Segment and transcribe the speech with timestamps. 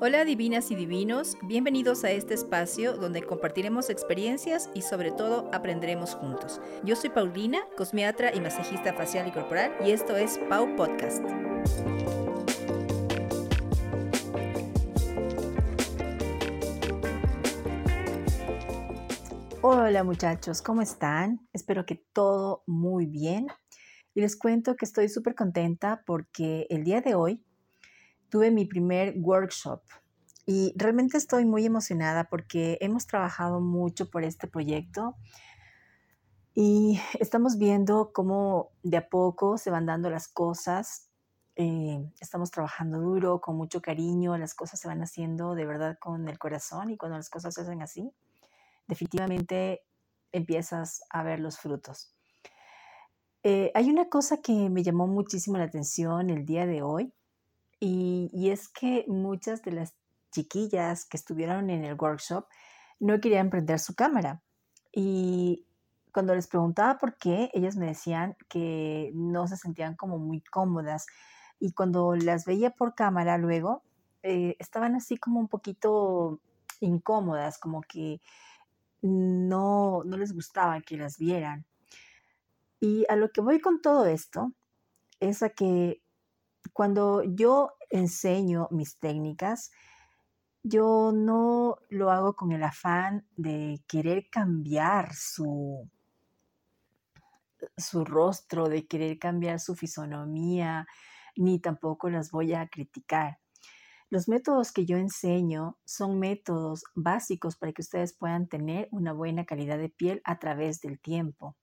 [0.00, 6.16] Hola divinas y divinos, bienvenidos a este espacio donde compartiremos experiencias y sobre todo aprenderemos
[6.16, 6.60] juntos.
[6.82, 11.22] Yo soy Paulina, cosmiatra y masajista facial y corporal y esto es Pau Podcast.
[19.62, 21.46] Hola muchachos, ¿cómo están?
[21.52, 23.46] Espero que todo muy bien.
[24.12, 27.43] Y les cuento que estoy súper contenta porque el día de hoy
[28.34, 29.80] tuve mi primer workshop
[30.44, 35.14] y realmente estoy muy emocionada porque hemos trabajado mucho por este proyecto
[36.52, 41.12] y estamos viendo cómo de a poco se van dando las cosas.
[41.54, 46.28] Eh, estamos trabajando duro, con mucho cariño, las cosas se van haciendo de verdad con
[46.28, 48.10] el corazón y cuando las cosas se hacen así,
[48.88, 49.84] definitivamente
[50.32, 52.12] empiezas a ver los frutos.
[53.44, 57.14] Eh, hay una cosa que me llamó muchísimo la atención el día de hoy
[57.86, 59.94] y, es que muchas de las
[60.32, 62.46] chiquillas que estuvieron en el workshop
[62.98, 64.42] no querían prender su cámara.
[64.90, 65.66] Y
[66.10, 71.06] cuando les preguntaba por qué, ellas me decían que no se sentían como muy cómodas.
[71.60, 73.82] Y cuando las veía por cámara luego,
[74.22, 76.40] eh, estaban así como un poquito
[76.80, 78.22] incómodas, como que
[79.02, 81.66] no, no les gustaba que las vieran.
[82.80, 84.52] Y a lo que voy con todo esto
[85.20, 86.03] es a que
[86.74, 89.70] cuando yo enseño mis técnicas,
[90.64, 95.88] yo no lo hago con el afán de querer cambiar su,
[97.76, 100.86] su rostro, de querer cambiar su fisonomía,
[101.36, 103.38] ni tampoco las voy a criticar.
[104.10, 109.44] Los métodos que yo enseño son métodos básicos para que ustedes puedan tener una buena
[109.44, 111.56] calidad de piel a través del tiempo.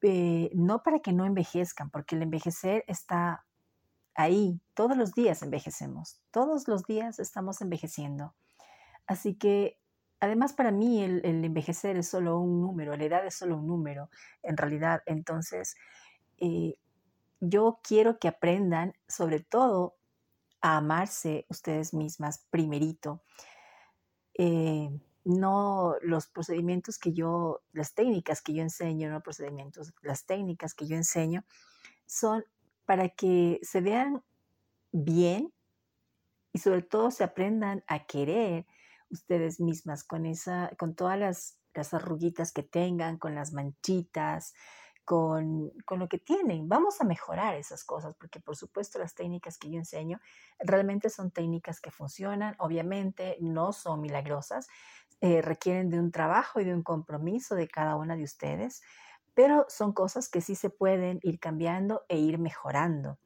[0.00, 3.46] Eh, no para que no envejezcan, porque el envejecer está
[4.14, 8.34] ahí, todos los días envejecemos, todos los días estamos envejeciendo.
[9.06, 9.78] Así que,
[10.20, 14.10] además para mí el, envejecer es solo un número, la edad es solo un número,
[14.42, 15.02] en realidad.
[15.06, 15.74] Entonces,
[16.38, 16.74] eh,
[17.40, 19.96] yo quiero que aprendan sobre todo
[20.60, 23.22] a amarse ustedes mismas primerito.
[24.34, 24.90] Eh,
[25.24, 30.86] no los procedimientos que yo, las técnicas que yo enseño, no procedimientos, las técnicas que
[30.86, 31.44] yo enseño
[32.06, 32.44] son
[32.84, 34.22] para que se vean
[34.92, 35.52] bien
[36.52, 38.66] y sobre todo se aprendan a querer
[39.10, 44.54] ustedes mismas con esa, con todas las, las arruguitas que tengan, con las manchitas,
[45.04, 46.68] con, con, lo que tienen.
[46.68, 50.20] Vamos a mejorar esas cosas, porque por supuesto las técnicas que yo enseño
[50.58, 54.68] realmente son técnicas que funcionan, obviamente no son milagrosas,
[55.20, 58.82] eh, requieren de un trabajo y de un compromiso de cada una de ustedes,
[59.34, 63.18] pero son cosas que sí se pueden ir cambiando e ir mejorando.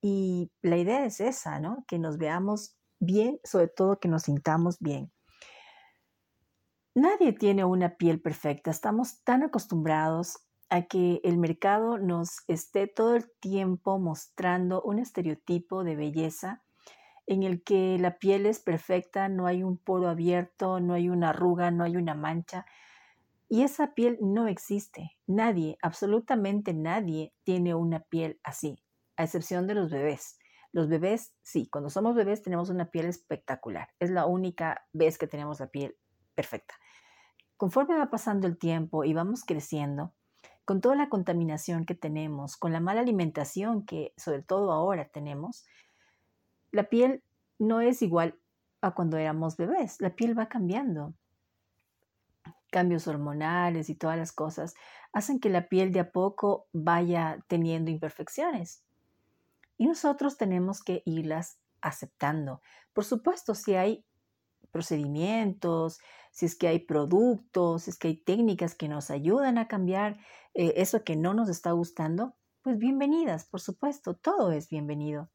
[0.00, 1.84] Y la idea es esa, ¿no?
[1.88, 5.10] Que nos veamos bien, sobre todo que nos sintamos bien.
[6.94, 8.70] Nadie tiene una piel perfecta.
[8.70, 10.38] Estamos tan acostumbrados
[10.70, 16.62] a que el mercado nos esté todo el tiempo mostrando un estereotipo de belleza
[17.26, 21.30] en el que la piel es perfecta, no hay un poro abierto, no hay una
[21.30, 22.66] arruga, no hay una mancha.
[23.54, 25.12] Y esa piel no existe.
[25.28, 28.82] Nadie, absolutamente nadie tiene una piel así,
[29.16, 30.40] a excepción de los bebés.
[30.72, 33.90] Los bebés, sí, cuando somos bebés tenemos una piel espectacular.
[34.00, 35.96] Es la única vez que tenemos la piel
[36.34, 36.74] perfecta.
[37.56, 40.16] Conforme va pasando el tiempo y vamos creciendo,
[40.64, 45.64] con toda la contaminación que tenemos, con la mala alimentación que sobre todo ahora tenemos,
[46.72, 47.22] la piel
[47.60, 48.36] no es igual
[48.80, 51.14] a cuando éramos bebés, la piel va cambiando.
[52.74, 54.74] Cambios hormonales y todas las cosas
[55.12, 58.82] hacen que la piel de a poco vaya teniendo imperfecciones.
[59.78, 62.62] Y nosotros tenemos que irlas aceptando.
[62.92, 64.04] Por supuesto, si hay
[64.72, 66.00] procedimientos,
[66.32, 70.18] si es que hay productos, si es que hay técnicas que nos ayudan a cambiar
[70.54, 75.30] eh, eso que no nos está gustando, pues bienvenidas, por supuesto, todo es bienvenido.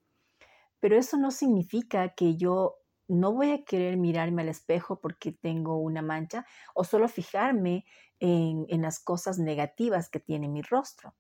[0.82, 2.79] Pero eso no significa que yo
[3.10, 6.46] no voy a querer mirarme al espejo porque tengo una mancha
[6.76, 7.86] o solo fijarme
[8.20, 11.16] en, las cosas negativas que tiene mi rostro.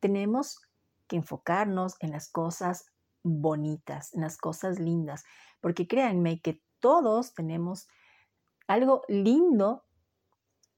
[0.00, 0.60] Tenemos
[1.08, 2.92] que enfocarnos en las cosas
[3.22, 5.24] bonitas, en las cosas lindas,
[5.60, 7.88] porque créanme que todos tenemos
[8.66, 9.84] algo lindo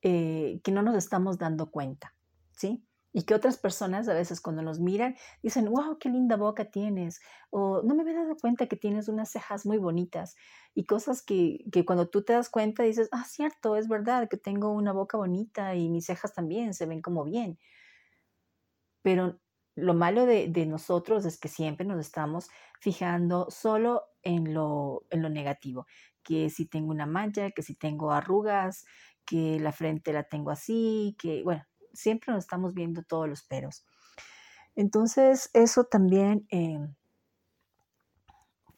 [0.00, 2.15] eh, que no nos estamos dando cuenta,
[2.53, 2.85] ¿sí?
[3.12, 7.20] Y que otras personas a veces cuando nos miran dicen, wow, qué linda boca tienes.
[7.50, 10.35] O no me había dado cuenta que tienes unas cejas muy bonitas.
[10.75, 14.38] Y cosas que, que cuando tú te das cuenta dices, ah, cierto, es verdad que
[14.38, 17.59] tengo una boca bonita y mis cejas también se ven como bien.
[19.03, 19.41] Pero
[19.75, 22.49] lo malo de, nosotros es que siempre nos estamos
[22.81, 25.87] fijando solo en lo, en lo negativo,
[26.23, 28.85] que si tengo una mancha, que si tengo arrugas,
[29.25, 33.85] que la frente la tengo así, que bueno, siempre nos estamos viendo todos los peros.
[34.75, 36.79] Entonces, eso también eh,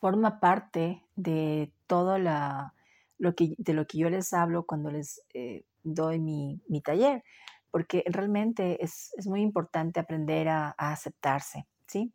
[0.00, 5.64] forma parte de todo lo que, de lo que yo les hablo cuando les eh,
[5.82, 7.22] doy mi, taller,
[7.70, 12.12] porque realmente es, muy importante aprender a, aceptarse, ¿sí?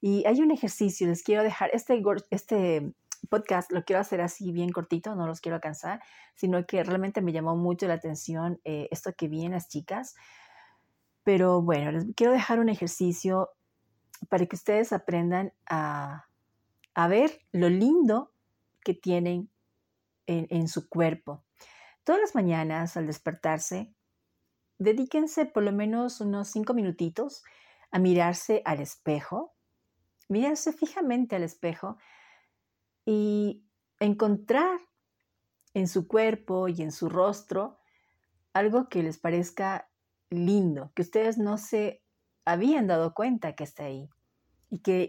[0.00, 2.94] Y hay un ejercicio, les quiero dejar, este, este
[3.30, 6.02] podcast lo quiero hacer así bien cortito, no los quiero cansar,
[6.34, 10.14] sino que realmente me llamó mucho la atención eh, esto que vi en las chicas.
[11.22, 13.50] Pero bueno, les quiero dejar un ejercicio
[14.28, 16.26] para que ustedes aprendan a,
[17.08, 18.34] ver lo lindo
[18.84, 19.48] que tienen
[20.26, 21.42] en, en su cuerpo.
[22.04, 23.94] Todas las mañanas al despertarse,
[24.76, 27.42] dedíquense por lo menos unos cinco minutitos
[27.90, 29.54] a mirarse al espejo,
[30.28, 31.96] mirarse fijamente al espejo
[33.04, 33.64] y
[33.98, 34.80] encontrar
[35.74, 37.78] en su cuerpo y en su rostro
[38.52, 39.90] algo que les parezca
[40.30, 42.02] lindo, que ustedes no se
[42.44, 44.08] habían dado cuenta que está ahí
[44.68, 45.08] y que,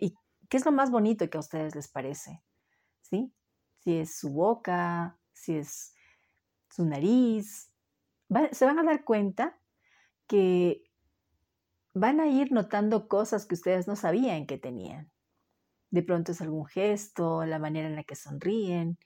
[0.49, 2.43] es lo más bonito que a ustedes les parece,
[3.01, 3.33] ¿sí?
[3.79, 5.93] Si es su boca, si es
[6.69, 7.71] su nariz,
[8.51, 9.57] se van a dar cuenta
[10.27, 10.83] que
[11.93, 15.10] van a ir notando cosas que ustedes no sabían que tenían.
[15.91, 18.97] De pronto es algún gesto, la manera en la que sonríen,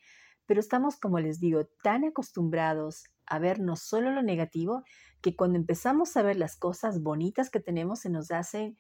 [0.45, 4.83] pero estamos, como les digo, tan acostumbrados a ver no solo lo negativo,
[5.21, 8.77] que cuando empezamos a ver las cosas bonitas que tenemos se nos hacen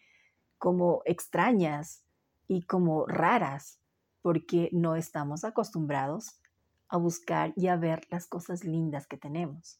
[0.57, 2.03] como extrañas
[2.47, 3.79] y como raras,
[4.21, 6.39] porque no estamos acostumbrados
[6.87, 9.79] a buscar y a ver las cosas lindas que tenemos.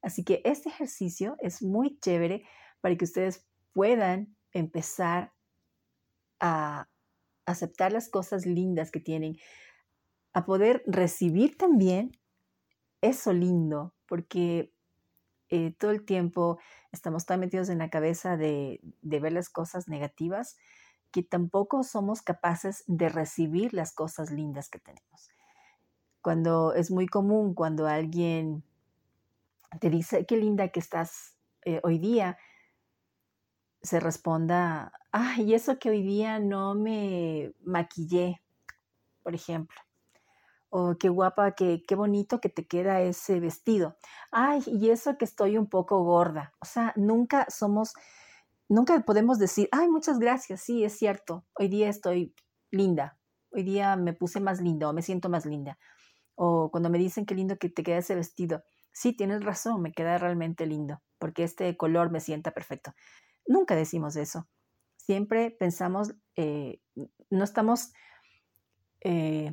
[0.00, 2.44] Así que este ejercicio es muy chévere
[2.80, 5.32] para que ustedes puedan empezar
[6.40, 6.88] a
[7.46, 9.36] aceptar las cosas lindas que tienen,
[10.32, 12.18] a poder recibir también
[13.00, 14.72] eso lindo, porque
[15.50, 16.58] eh, todo el tiempo
[16.92, 20.56] estamos tan metidos en la cabeza de, ver las cosas negativas
[21.10, 25.28] que tampoco somos capaces de recibir las cosas lindas que tenemos.
[26.22, 28.64] Cuando es muy común cuando alguien
[29.78, 31.36] te dice, qué linda que estás
[31.66, 32.38] eh, hoy día,
[33.82, 38.42] se responda, ay, y eso que hoy día no me maquillé,
[39.22, 39.76] por ejemplo
[40.74, 43.98] o qué guapa, qué, qué bonito que te queda ese vestido.
[44.30, 46.54] Ay, y eso que estoy un poco gorda.
[46.62, 47.92] O sea, nunca somos,
[48.70, 52.34] nunca podemos decir, ay, muchas gracias, sí, es cierto, hoy día estoy
[52.70, 53.18] linda,
[53.50, 55.78] hoy día me puse más linda o me siento más linda.
[56.36, 58.62] O cuando me dicen qué lindo que te queda ese vestido,
[58.94, 62.94] sí, tienes razón, me queda realmente lindo, porque este color me sienta perfecto.
[63.46, 64.48] Nunca decimos eso.
[65.04, 66.80] Siempre pensamos, eh,
[67.30, 67.92] no estamos...
[69.00, 69.52] Eh,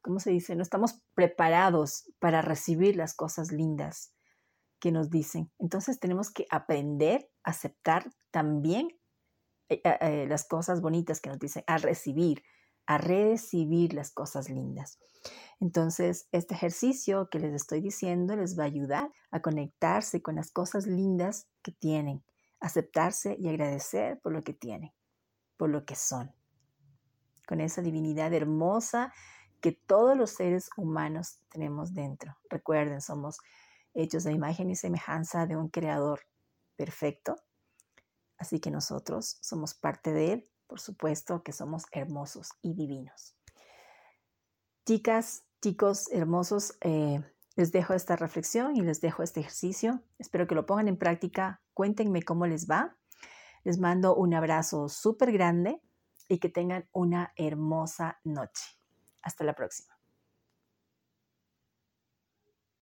[0.00, 0.54] ¿cómo se dice?
[0.54, 4.14] No estamos preparados para recibir las cosas lindas
[4.78, 5.50] que nos dicen.
[5.58, 8.88] Entonces tenemos que aprender a aceptar también
[9.68, 12.42] eh, las cosas bonitas que nos dicen, a recibir,
[12.86, 14.98] a recibir las cosas lindas.
[15.60, 20.52] Entonces, este ejercicio que les estoy diciendo les va a ayudar a conectarse con las
[20.52, 22.22] cosas lindas que tienen,
[22.60, 24.92] aceptarse y agradecer por lo que tienen,
[25.56, 26.34] por lo que son,
[27.46, 29.12] con esa divinidad hermosa
[29.60, 32.36] que todos los seres humanos tenemos dentro.
[32.50, 33.38] Recuerden, somos
[33.94, 36.20] hechos de imagen y semejanza de un creador
[36.76, 37.36] perfecto.
[38.38, 43.36] Así que nosotros somos parte de él, por supuesto que somos hermosos y divinos.
[44.86, 47.20] Chicas, chicos hermosos, eh,
[47.56, 50.02] les dejo esta reflexión y les dejo este ejercicio.
[50.18, 51.62] Espero que lo pongan en práctica.
[51.76, 52.96] Cuéntenme cómo les va.
[53.62, 55.82] Les mando un abrazo súper grande
[56.26, 58.64] y que tengan una hermosa noche.
[59.22, 59.95] Hasta la próxima.